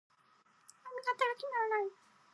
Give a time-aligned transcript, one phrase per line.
[0.83, 1.91] 髪型が決まらない。